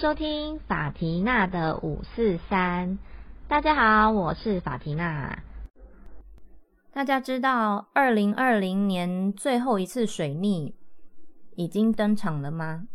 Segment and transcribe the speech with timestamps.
[0.00, 2.96] 收听法缇娜的五四三。
[3.48, 5.42] 大家好，我是法缇娜。
[6.92, 10.72] 大家知道二零二零年最后一次水逆
[11.56, 12.86] 已经登场了吗？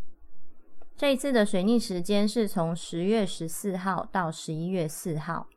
[0.96, 5.48] 这一次的水逆时间是从十月十四号到十一月四号。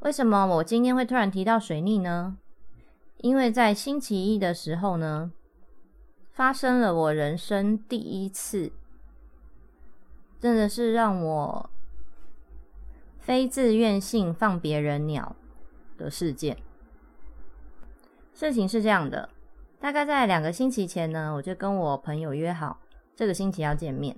[0.00, 2.36] 为什么我今天会突然提到水逆呢？
[3.18, 5.30] 因为在星期一的时候呢，
[6.32, 8.72] 发生了我人生第一次。
[10.40, 11.70] 真的是让我
[13.18, 15.36] 非自愿性放别人鸟
[15.98, 16.56] 的事件。
[18.32, 19.28] 事情是这样的，
[19.78, 22.80] 大概在两个星期前呢，我就跟我朋友约好
[23.14, 24.16] 这个星期要见面。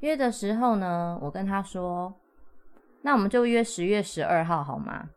[0.00, 2.14] 约的时候呢，我跟他说
[3.00, 5.08] ：“那我们就约十月十二号好吗？”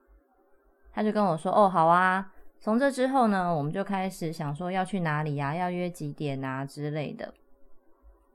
[0.94, 7.34] 他就跟我说：“哦，好啊。”从这之后呢，我们就开始想说要去哪里呀，要约几点啊之类的。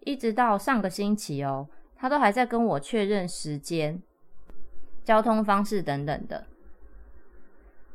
[0.05, 4.03] 一直到上个星期哦，他都还在跟我确认时间、
[5.05, 6.47] 交通方式等等的。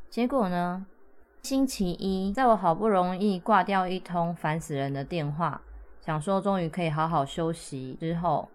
[0.09, 0.85] 结果呢，
[1.44, 5.61] 星期一，在我好不容易挂掉一通烦死人的电话，
[6.02, 8.50] 想说终于可以好好休息之后，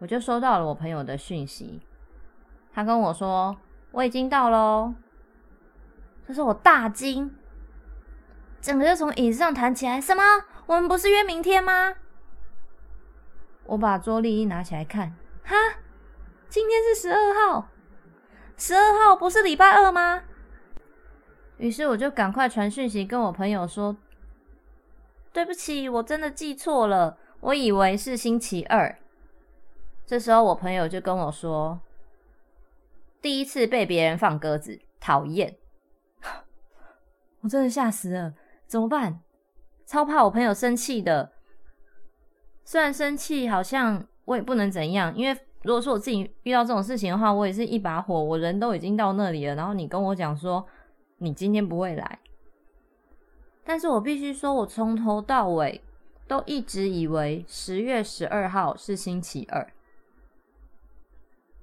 [0.00, 1.80] 我就收到了我朋友的讯息。
[2.72, 3.56] 他跟我说
[3.92, 4.92] 我已经到喽，
[6.26, 7.32] 这是我大惊，
[8.60, 10.00] 整个就从椅子上弹起来。
[10.00, 10.22] 什么？
[10.66, 11.94] 我们不是约明天吗？
[13.66, 15.54] 我把桌历一拿起来看，哈，
[16.48, 17.68] 今天是十二号，
[18.56, 20.22] 十二号不是礼拜二吗？
[21.56, 23.96] 于是我就赶快传讯息跟我朋友说
[25.32, 28.98] ：“对不起，我真的记错了，我以为是星期二。”
[30.04, 31.80] 这时候我朋友就跟我说
[33.22, 35.56] ：“第一次被别人放鸽子，讨厌！”
[37.40, 38.34] 我真的吓死了，
[38.66, 39.20] 怎么办？
[39.86, 41.33] 超怕我朋友生气的。
[42.64, 50.66] 虽然生气，好像我也不能怎样，因为如果说我自己遇到这种事情的话，我也是一把火，我人都已经到那里了，然后你跟我讲说
[51.18, 52.18] 你今天不会来，
[53.64, 55.82] 但是我必须说，我从头到尾
[56.26, 59.72] 都一直以为十月十二号是星期二，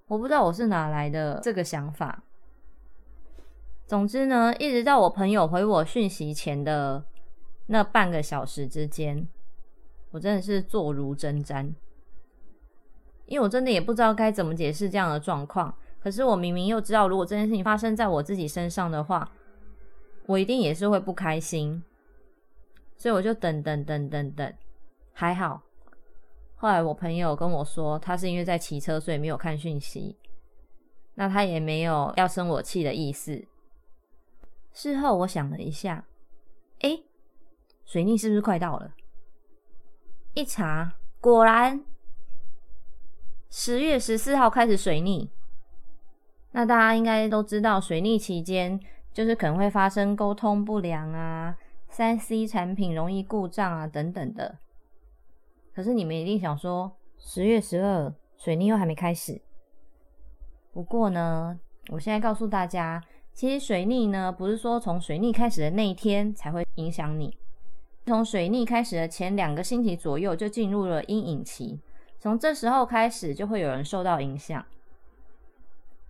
[0.08, 2.24] 我不知道我是哪来的这个想法。
[3.88, 7.04] 总之呢，一直到我朋友回我讯息前的
[7.68, 9.28] 那半个小时之间。
[10.12, 11.74] 我真的是坐如针毡，
[13.26, 15.74] 因为我真的也不知道该怎么解释这样的状况。
[16.00, 19.32] 可是我明明又知道，如果这件事情发生在我自己身上的话，
[20.26, 21.84] 我一定也是会不开心。
[22.98, 24.54] 所以我就等等等等等，
[25.14, 25.64] 还好。
[26.56, 30.18] 后来我朋友跟我说，他是因为在骑车，所以没有看讯息。
[31.16, 33.44] 那他也没有要生我气的意思。
[34.72, 36.06] 事后我想了一下，
[36.82, 37.02] 哎，
[37.86, 38.94] 水逆是不是快到了？
[40.34, 41.84] 一查，果然
[43.50, 45.30] 十月十四号开始水逆。
[46.52, 48.80] 那大家应该都知道，水逆期间
[49.12, 51.58] 就是可能会发生沟通不良啊、
[51.90, 54.58] 三 C 产品容易故障啊等等的。
[55.74, 59.42] 可是你们一定想说，十月十二水逆又还没开始。
[60.72, 61.60] 不过呢，
[61.90, 63.04] 我现在告诉大家，
[63.34, 67.38] 其实水逆呢，不是说从水逆开始的那一天才会影响你。
[68.06, 71.80] 从水逆开始的前两个星期左右，就进入了阴影期。
[72.20, 74.66] 从这时候开始，就会有人受到影响。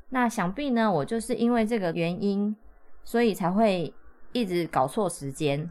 [0.10, 2.56] 那想必呢，我就是因为这个原因，
[3.04, 3.94] 所以才会
[4.34, 5.70] 一直搞错时间。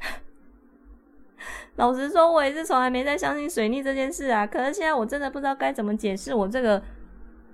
[1.76, 4.46] 老实说，我也是从来没再相信水逆这件事啊。
[4.46, 6.82] 可是现在我真的不知道该怎么解释我这个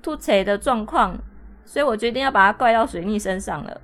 [0.03, 1.17] 突锤的状况，
[1.65, 3.81] 所以我决定要把它怪到水逆身上了。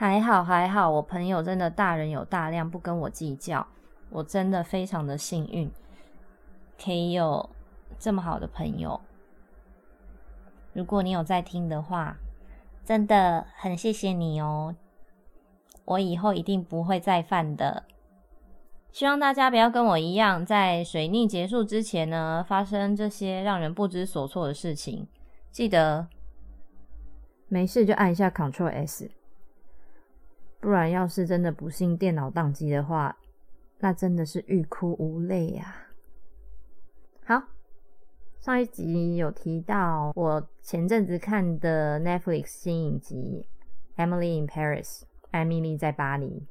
[0.00, 3.66] 还好还好，我朋友真的大人有大量，不跟我计较。
[4.08, 5.70] 我真的非常的幸运，
[6.82, 7.50] 可以有
[7.98, 8.98] 这么好的朋友。
[10.72, 12.16] 如果你有在听的话，
[12.82, 14.74] 真的很谢谢你哦。
[15.84, 17.84] 我以后一定不会再犯的。
[18.90, 25.06] 希望大家不要跟我一样，在水逆结束之前呢，发生这些让人不知所措的事情。
[25.50, 26.08] 记得
[27.48, 29.10] 没事就按一下 Ctrl S。
[30.60, 33.16] 不然，要是真的不幸电脑宕机的话，
[33.78, 35.74] 那真的是欲哭无泪呀。
[37.24, 37.42] 好，
[38.40, 43.46] 上一集有提到我前阵子看的 Netflix 新影集
[44.04, 46.46] 《Emily in Paris》，艾米丽在巴黎。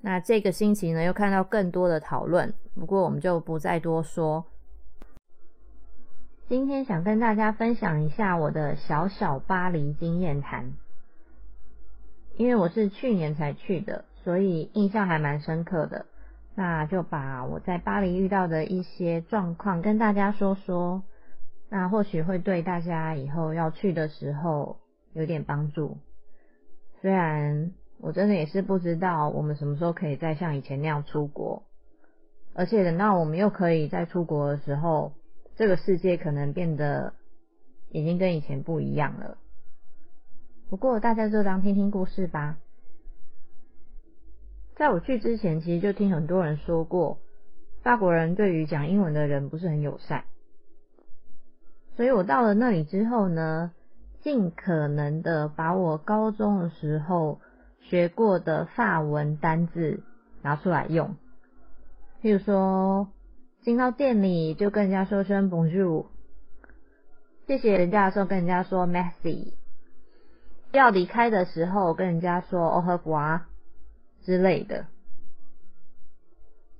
[0.00, 4.46] 那这个星期呢，又看到更多的讨论，不过我们就不再多说。
[6.48, 10.72] 今天想跟大家分享一下我的小小巴黎经验谈。
[12.42, 16.06] 因为我是去年才去的，所以印象还蛮深刻的。
[16.56, 21.04] 那就把我在巴黎遇到的一些状况跟大家说说，
[21.70, 24.78] 那或许会对大家以后要去的时候
[25.12, 25.98] 有点帮助。
[27.00, 31.62] 虽然我真的也是不知道我们什么时候可以再像以前那样出国，
[32.54, 35.12] 而且等到我们又可以再出国的时候，
[35.54, 37.12] 这个世界可能变得
[37.92, 39.38] 已经跟以前不一样了。
[40.72, 42.56] 不过大家就当听听故事吧。
[44.74, 47.18] 在我去之前，其实就听很多人说过，
[47.82, 50.24] 法国人对于讲英文的人不是很友善。
[51.94, 53.72] 所以我到了那里之后呢，
[54.22, 57.42] 尽可能的把我高中的时候
[57.82, 60.02] 学过的法文单字
[60.40, 61.16] 拿出来用。
[62.22, 63.08] 譬如说，
[63.60, 66.06] 进到店里就跟人家说声 Bonjour，
[67.46, 69.52] 谢谢人家的时候跟人家说 Merci。
[70.72, 73.40] 要离开的时候，跟人家说 “au revoir”
[74.24, 74.86] 之类的。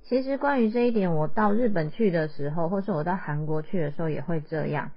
[0.05, 4.91] 其实关于这一点，我到日本去的时候，或是我到韩国去的时候，也会这样。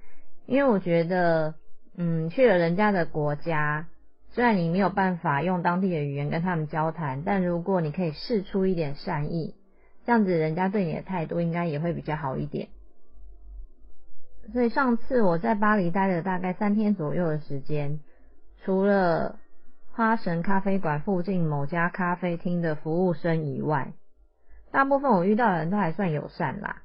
[0.45, 1.55] 因为我觉得，
[1.95, 3.87] 嗯，去了人家的国家，
[4.31, 9.55] 虽然你没有办法用当地的语言跟他们交谈，但如果你可以试出一点善意，
[10.05, 12.69] 这样子人家对你的态度应该也会比较好一点。
[14.53, 17.99] 所以上次我在巴黎待了大概三天左右的时间。
[18.67, 19.39] 除了
[19.93, 23.93] 花神咖啡馆附近某家咖啡厅的服务生以外，
[24.71, 26.81] 大部分我遇到的人都还算友善啦。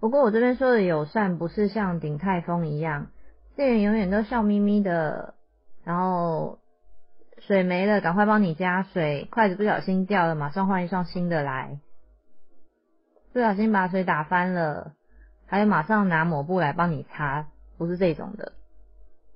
[0.00, 3.08] 不过我这边说的友善，不是像鼎泰丰一样，
[3.54, 5.34] 店员永远都笑眯眯的，
[5.84, 6.58] 然后
[7.40, 11.78] 水没了赶快帮你加水，筷子不小心掉了马上换一双新的来，
[13.34, 14.94] 不小心把水打翻了，
[15.44, 18.54] 还有马上拿抹布来帮你擦，不是这种的。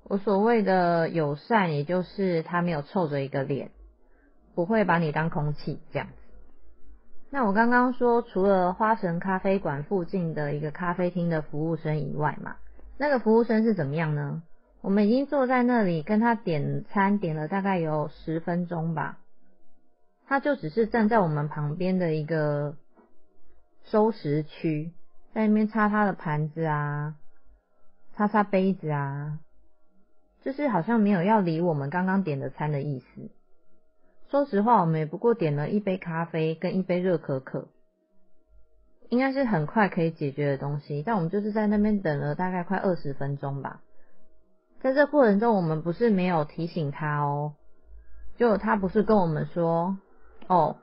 [0.06, 3.71] 我所谓的友善，也就是他没有臭着一个脸，
[4.55, 6.15] 不会把你当空气这样子。
[7.31, 12.56] 那我刚刚说，除了花神咖啡馆附近的一个咖啡厅的服务生以外嘛，
[12.99, 14.43] 那个服务生是怎么样呢？
[14.83, 19.19] 我们已经坐在那里跟他点餐，点了大概有十分钟吧，
[20.27, 22.77] 他就只是站在我们旁边的一个
[23.85, 24.93] 收拾区，
[25.33, 27.15] 在那边擦他的盘子啊，
[28.15, 29.39] 擦擦杯子啊。
[30.44, 33.31] 就是好像没有要理我们刚刚点的餐的意思。
[34.29, 37.69] 说实话，我们也不过点了一杯咖啡跟一杯热可可，
[39.08, 41.02] 应该是很快可以解决的东西。
[41.02, 43.81] 但我们就是在那边等了大概快二十分钟吧。
[44.82, 47.55] 在这过程中，我们不是没有提醒他哦，
[48.37, 49.96] 就他不是跟我们说
[50.46, 50.76] ：“哦，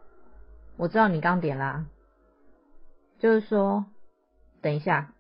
[0.78, 1.86] 我知道你刚点啦。”
[3.20, 3.86] 就是说，
[4.62, 5.14] 等一下。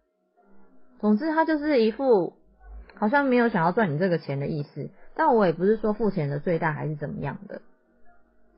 [0.99, 2.40] 总之，他就是一副。
[3.01, 7.63] 好像没有想要赚你这个钱的意思，但我也不是说付钱的最大还是怎么样的，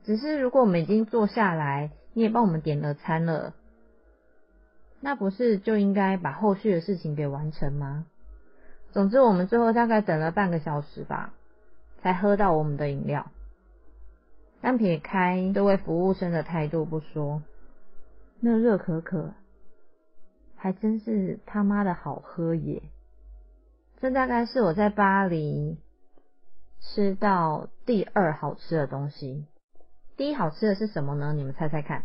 [0.04, 3.54] 只是如果我们已经坐下来，你也帮我们点了餐了，
[5.00, 8.04] 那不是就应该把后续的事情给完成吗？
[8.92, 11.32] 总之，我们最后大概等了半个小时吧，
[12.02, 13.30] 才喝到我们的饮料。
[14.60, 17.42] 但撇开这位服务生的态度不说，
[18.40, 19.32] 那热可可
[20.54, 22.82] 还真是他妈的好喝耶！
[24.04, 25.78] 这大概是我在巴黎
[26.78, 29.46] 吃到第二好吃的东西。
[30.18, 31.32] 第一好吃的是什么呢？
[31.32, 32.04] 你们猜猜看？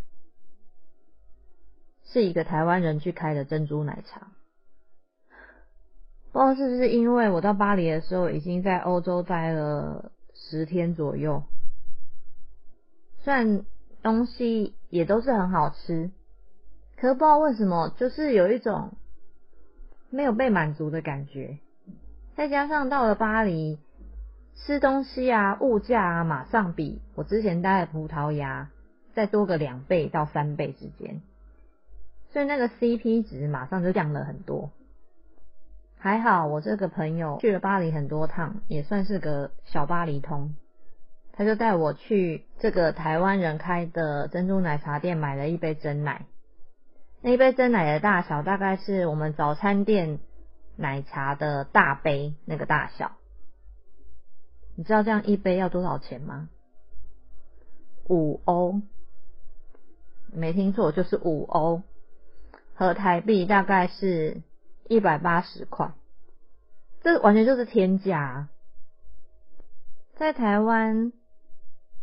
[2.05, 4.31] 是一个台湾人去开的珍珠奶茶。
[6.31, 11.43] 不知道是不是因为我到巴黎的时候已经在欧洲待了十天左右，
[13.23, 13.65] 虽然
[14.01, 16.11] 东西也都是很好吃，
[16.95, 18.93] 可不知道为什么，就是有一种
[20.09, 21.59] 没有被满足的感觉。
[22.39, 23.79] 再加上到了巴黎，
[24.55, 28.69] 吃东西啊，物价啊，马上比我之前待的葡萄牙
[29.13, 31.21] 再多个两倍到三倍之间，
[32.31, 34.71] 所以那个 CP 值马上就降了很多。
[35.97, 40.53] 还好我这个朋友去了巴黎很多趟，也算是个小巴黎通，
[41.33, 46.25] 他就带我去这个台湾人开的珍珠奶茶店买了一杯真奶，
[47.21, 50.19] 那一杯真奶的大小大概是我们早餐店。
[50.79, 53.11] 奶茶的大杯那个大小，
[54.77, 56.47] 你知道这样一杯要多少钱吗？
[58.07, 58.81] 五欧，
[60.31, 61.81] 没听错，就是五欧，
[62.73, 64.41] 和台币大概是
[64.87, 65.91] 一百八十块，
[67.01, 68.47] 这完全就是天价。
[70.15, 71.11] 在台湾，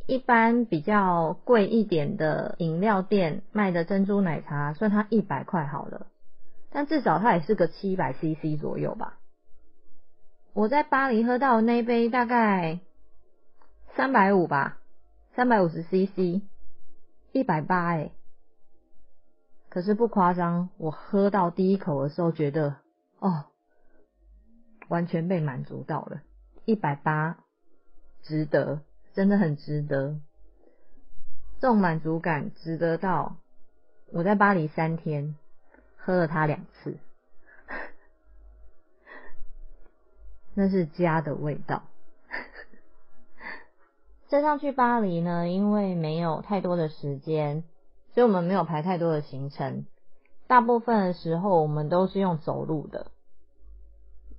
[0.06, 6.08] 一般比较贵一点的饮料店卖的珍珠奶茶，算它一百块好了。
[6.76, 9.18] 但至少它也是个七百 CC 左右吧。
[10.52, 12.80] 我在巴黎喝到那杯大概
[13.96, 14.76] 三百五吧，
[15.34, 16.42] 三百五十 CC，
[17.32, 18.10] 一百八哎，
[19.70, 22.76] 可是不夸张，我喝到第一口的时候，觉得
[23.20, 23.46] 哦，
[24.88, 26.20] 完全被满足到了，
[26.66, 27.38] 一百八，
[28.20, 28.82] 值得，
[29.14, 30.20] 真的很值得。
[31.58, 33.38] 这种满足感值得到
[34.12, 35.36] 我在巴黎三天
[36.06, 36.96] 喝了它两次，
[40.54, 41.82] 那是家的味道。
[44.28, 47.64] 这趟去巴黎呢，因为没有太多的时间。
[48.12, 49.84] 所以我们没有排太多的行程，
[50.46, 53.10] 大部分的时候我们都是用走路的，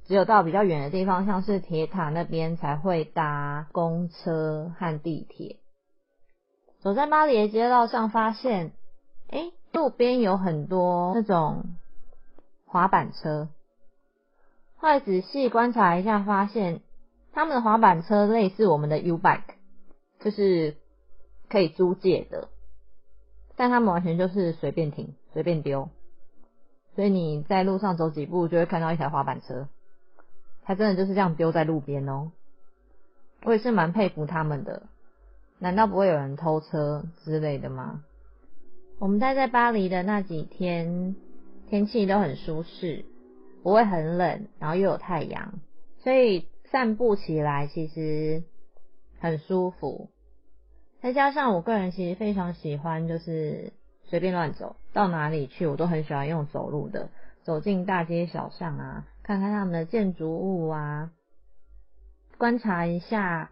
[0.05, 5.57] 只有到比较远的地方，像是铁塔那边才会搭公车和地铁。
[6.79, 8.71] 走在巴黎的街道上，发现，
[9.29, 11.63] 哎，路边有很多那种
[12.65, 13.49] 滑板车。
[14.77, 16.81] 后来仔细观察一下，发现
[17.33, 19.55] 他们的滑板车类似我们的 U bike，
[20.19, 20.75] 就是
[21.49, 22.49] 可以租借的。
[23.55, 25.89] 但他们完全就是随便停、随便丢，
[26.95, 29.67] 所以你在路上走几步就会看到一台滑板车，
[30.63, 32.31] 它真的就是这样丢在路边哦。
[33.43, 34.83] 我也是蛮佩服他们的，
[35.57, 38.03] 难道不会有人偷车之类的吗？
[38.99, 41.15] 我们待在巴黎的那几天，
[41.69, 43.05] 天气都很舒适，
[43.61, 45.59] 不会很冷，然后又有太阳，
[45.99, 48.43] 所以散步起来其实
[49.19, 50.09] 很舒服。
[50.99, 53.71] 再加上我个人其实非常喜欢，就是
[54.05, 57.09] 随便乱走，到哪里去我都很喜欢用走路的，
[57.43, 61.11] 走进大街小巷啊，看看他们的建筑物啊，
[62.39, 63.51] 观察一下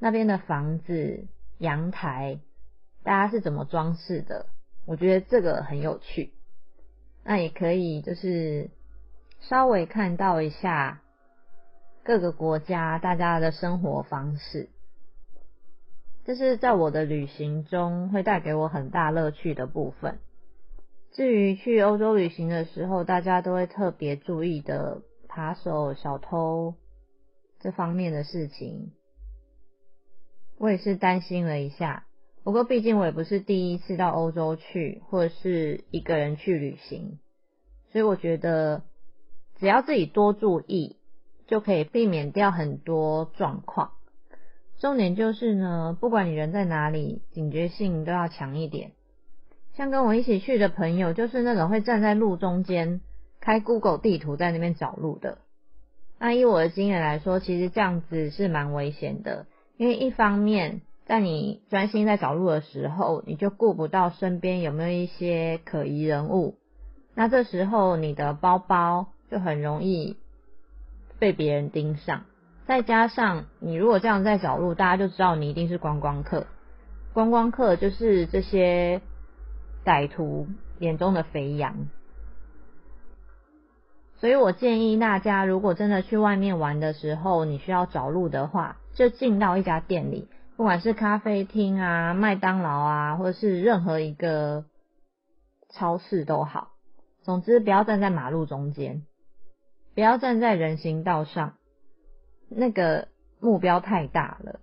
[0.00, 1.28] 那边的房子、
[1.58, 2.40] 阳台，
[3.04, 4.46] 大家是怎么装饰的，
[4.86, 6.32] 我觉得这个很有趣。
[7.22, 8.70] 那也可以就是
[9.40, 11.02] 稍微看到一下
[12.02, 14.68] 各个国家大家的生活方式。
[16.24, 20.18] 这是在我的旅行中会带给我很大乐趣的部分。
[21.12, 26.74] 至于去欧洲旅行的时候，大家都会特别注意的扒手、小偷
[27.58, 28.92] 这方面的事情，
[30.56, 32.06] 我也是担心了一下。
[32.42, 37.18] 不过毕竟我也不是第一次到欧洲去，或者是一个人去旅行，
[37.92, 38.82] 所以我觉得
[39.58, 40.96] 只要自己多注意，
[41.46, 43.92] 就可以避免掉很多状况。
[44.78, 48.92] 重点就是呢，不管你人在哪里，警觉性都要强一点。
[49.74, 53.02] 像跟我一起去的朋友，就是那种会站在路中间，
[53.40, 55.38] 开 Google 地图在那边找路的。
[56.18, 60.80] 那以我的经验来说，其实这样子是蛮危险的，因为一方面
[61.10, 66.54] 在你专心在找路的时候，你就顾不到身边有没有一些可疑人物，
[67.16, 70.16] 那这时候你的包包就很容易
[71.18, 72.26] 被别人盯上。
[72.64, 76.46] 再加上你如果这样在找路，大家就知道你一定是观光客。
[77.12, 79.02] 观光客就是这些
[79.84, 80.46] 歹徒
[80.78, 81.88] 眼中的肥羊。
[84.18, 90.28] 所以我建议大家，如果真的去外面玩的时候，你需要找路的话，就进到一家店里，
[90.60, 94.66] 不管是咖啡厅啊、麦当劳啊，或者是任何一个
[95.70, 96.72] 超市都好。
[97.22, 99.06] 总之，不要站在马路中间，
[99.94, 101.54] 不要站在人行道上。
[102.50, 103.08] 那个
[103.40, 104.60] 目标太大了，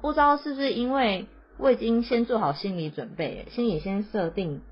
[0.00, 1.26] 不知道是不是因为
[1.58, 4.62] 我已经先做好心理准备，心里先设定，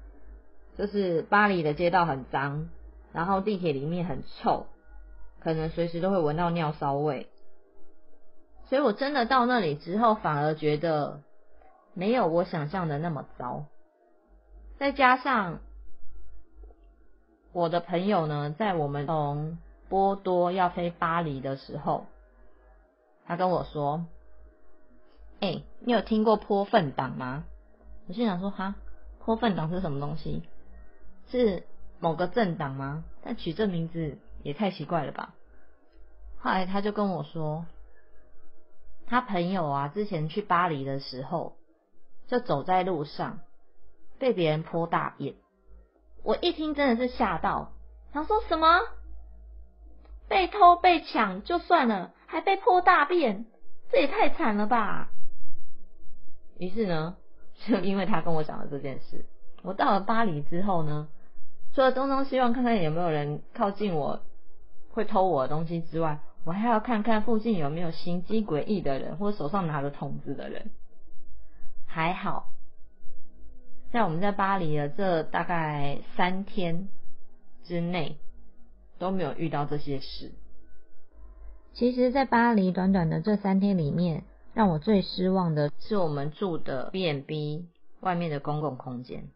[0.79, 2.71] 就是巴黎的街道很脏，
[3.13, 4.69] 然后地铁里面很臭，
[5.39, 7.29] 可能随时都会闻到尿骚味，
[8.69, 11.23] 所以我真的到那里之后，反而觉得
[11.95, 13.65] 没有我想象的那么糟。
[14.79, 15.61] 再加上
[17.53, 19.59] 我的朋友呢，在我们从
[19.89, 22.07] 波多要飞巴黎的时候，
[23.27, 24.05] 他跟我说
[25.41, 27.45] ：“哎，你有听过泼粪党吗？”
[28.07, 28.75] 我心想说：“哈，
[29.19, 30.43] 泼粪党是什么东西？
[31.31, 31.65] 是
[32.01, 33.05] 某个政党吗？
[33.25, 35.35] 但取这名字也太奇怪了吧。”
[36.39, 37.67] 后来他就跟我说，
[39.09, 41.57] 他朋友啊，之前去巴黎的时候，
[42.27, 43.41] 就走在路上
[44.19, 45.35] 被别人泼大便。
[46.23, 47.73] 我一听真的是吓到，
[48.13, 48.67] 想说什么？
[50.29, 53.47] 被偷被抢就算了，还被泼大便，
[53.91, 55.09] 这也太惨了吧！
[56.59, 57.17] 于是呢，
[57.67, 59.25] 就因为他跟我讲了这件事，
[59.63, 61.09] 我到了巴黎之后呢，
[61.73, 64.21] 除了东张西望看看有没有人靠近我
[64.91, 70.71] 会偷我的东西之外，我还要看看附近有没有行迹诡异的人或手上拿着桶子的人。
[71.87, 72.51] 还好，
[73.93, 76.89] 在我们在巴黎的这大概三天
[77.65, 78.19] 之内。
[79.01, 80.33] 都没有遇到这些事。
[81.73, 87.69] 其实，在巴黎短短的这三天里面，让我最失望的是我们住的 B&B
[88.01, 89.29] 外面的公共空间，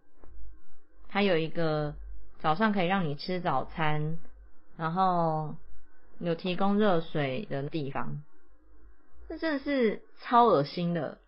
[1.06, 1.94] 它有一个
[2.40, 4.16] 早上可以让你吃早餐，
[4.76, 5.54] 然后
[6.22, 8.22] 有提供热水的地方。
[9.28, 11.18] 这真的是超恶心的，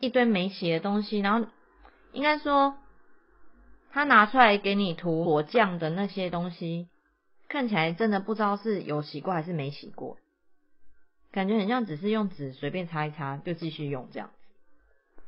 [0.00, 1.48] 一堆没洗的东西，然后
[2.12, 2.76] 应该说
[3.90, 6.88] 他拿出来给你涂果酱的那些东西，
[7.48, 10.18] 看起来真的不知道是有洗过还是没洗过，
[11.32, 14.34] 感觉很像只是用纸随便擦一擦就继续用这样子。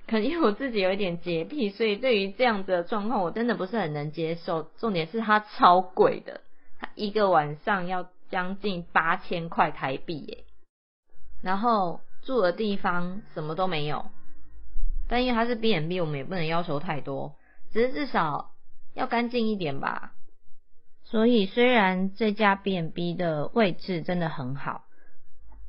[0.06, 4.70] 可能因为我自己有一点洁癖，所以对于这样的状况我真的不是很能接受。
[4.78, 6.42] 重点是它超贵的，
[6.78, 10.44] 它一个晚上要将近八千块台币耶，
[11.42, 12.00] 然后。
[12.22, 14.06] 住的地方什么都没有，
[15.08, 17.36] 但因为它是 B&B，我们也不能要求太多，
[17.70, 18.50] 只是至少
[18.94, 20.12] 要干净一点吧。
[21.04, 24.86] 所以虽然这家 B&B 的位置真的很好，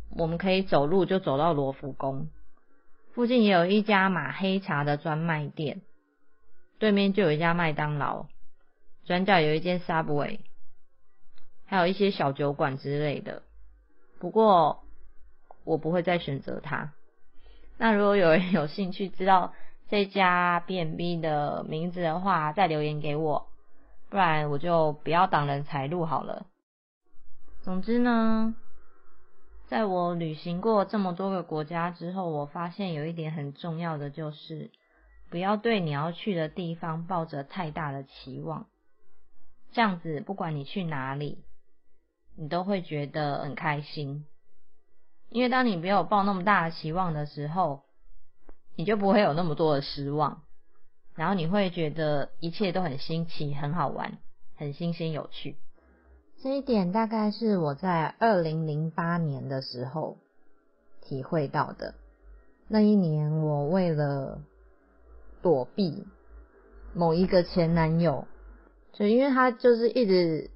[0.09, 2.29] 我们可以走路就走到罗浮宫，
[3.13, 5.83] 附近也有一家马黑茶的专卖店，
[6.79, 8.25] 对面就有一家麦当劳，
[9.05, 10.39] 转角有一间 Subway，
[11.67, 13.43] 还有一些小酒馆之类的。
[14.19, 14.83] 不过。
[15.67, 16.93] 我不会再选择它。
[17.77, 19.53] 那如果有人有兴趣知道
[19.89, 23.49] 这家 B&B 的名字的话，再留言给我，
[24.09, 26.45] 不然我就不要挡人财路好了。
[27.63, 28.55] 总之呢，
[29.67, 34.71] 在我旅行过这么多个国家之后，我发现有一点很重要的就是，
[35.29, 38.67] 不要对你要去的地方抱着太大的期望，
[39.73, 41.43] 这样子不管你去哪里，
[42.37, 44.25] 你都会觉得很开心。
[45.29, 47.81] 因为当你没有抱那么大的期望的时候，
[48.75, 50.43] 你就不会有那么多的失望，
[51.15, 54.19] 然后你会觉得一切都很新奇、很好玩、
[54.55, 55.57] 很新鲜有趣。
[56.41, 60.19] 这一点大概是我在二零零八年的时候
[61.01, 61.95] 体会到的。
[62.67, 64.43] 那一年，我为了
[65.41, 66.05] 躲避
[66.93, 68.27] 某一个前男友，
[68.93, 70.51] 就因为他就是一直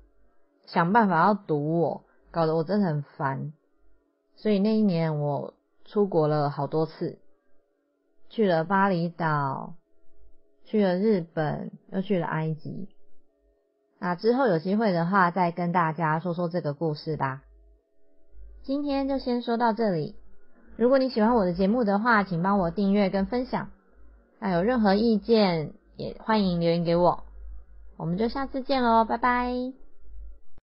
[0.73, 3.51] 想办法要堵我，搞得我真的很烦。
[4.35, 5.53] 所以那一年我
[5.85, 7.19] 出国了好多次，
[8.29, 9.75] 去了巴厘岛，
[10.65, 12.87] 去了日本，又去了埃及。
[13.99, 17.43] 那之后有机会的话，再跟大家说说这个故事吧。
[18.63, 20.15] 今天就先说到这里。
[20.77, 23.69] 如果你喜欢我的节目的话，请帮我订阅跟分享。
[24.39, 27.25] 那有任何意见，也欢迎留言给我。
[27.97, 29.80] 我们就下次见喽，拜拜。